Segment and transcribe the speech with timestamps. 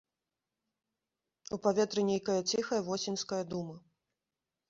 [1.57, 3.75] У паветры нейкая ціхая восеньская дума.